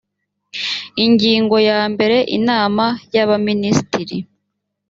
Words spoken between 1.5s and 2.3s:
ya mbere